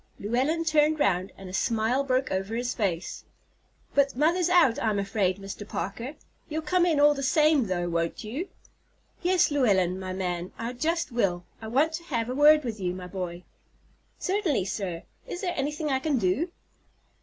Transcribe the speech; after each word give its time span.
Llewellyn 0.17 0.65
turned 0.65 0.99
round, 0.99 1.31
and 1.37 1.47
a 1.47 1.53
smile 1.53 2.03
broke 2.03 2.31
over 2.31 2.55
his 2.55 2.73
face. 2.73 3.23
"But 3.93 4.15
mother's 4.15 4.49
out, 4.49 4.79
I 4.79 4.89
am 4.89 4.97
afraid, 4.97 5.37
Mr. 5.37 5.67
Parker. 5.67 6.15
You'll 6.49 6.63
come 6.63 6.87
in 6.87 6.99
all 6.99 7.13
the 7.13 7.21
same 7.21 7.67
though, 7.67 7.87
won't 7.87 8.23
you?" 8.23 8.49
"Yes, 9.21 9.51
Llewellyn, 9.51 9.99
my 9.99 10.11
man, 10.11 10.53
I 10.57 10.73
just 10.73 11.11
will. 11.11 11.43
I 11.61 11.67
want 11.67 11.93
to 11.93 12.03
have 12.05 12.31
a 12.31 12.35
word 12.35 12.63
with 12.63 12.79
you, 12.79 12.95
my 12.95 13.05
boy." 13.05 13.43
"Certainly, 14.17 14.65
sir. 14.65 15.03
Is 15.27 15.41
there 15.41 15.53
anything 15.55 15.91
I 15.91 15.99
can 15.99 16.17
do?" 16.17 16.49